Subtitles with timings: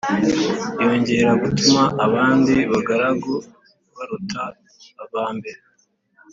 [0.81, 3.33] Yongera gutuma abandi bagaragu
[3.95, 4.43] baruta
[5.03, 5.61] aba mbere